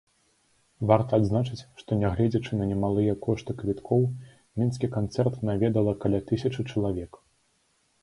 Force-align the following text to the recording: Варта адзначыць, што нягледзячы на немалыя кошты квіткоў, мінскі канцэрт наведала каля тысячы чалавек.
Варта 0.91 1.19
адзначыць, 1.21 1.65
што 1.81 1.97
нягледзячы 1.99 2.51
на 2.63 2.67
немалыя 2.71 3.13
кошты 3.27 3.51
квіткоў, 3.61 4.01
мінскі 4.63 4.93
канцэрт 4.99 5.41
наведала 5.51 5.99
каля 6.05 6.27
тысячы 6.33 6.71
чалавек. 6.71 7.11